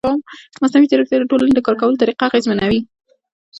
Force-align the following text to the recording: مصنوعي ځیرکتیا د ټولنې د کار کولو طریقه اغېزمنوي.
مصنوعي 0.61 0.87
ځیرکتیا 0.91 1.17
د 1.19 1.23
ټولنې 1.31 1.53
د 1.55 1.59
کار 1.65 1.75
کولو 1.79 1.99
طریقه 2.01 2.23
اغېزمنوي. 2.27 2.81